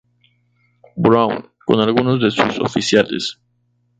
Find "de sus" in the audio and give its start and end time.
2.19-2.57